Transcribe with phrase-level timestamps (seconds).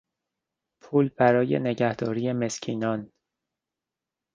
[0.81, 3.11] پول برای نگهداری مسکینان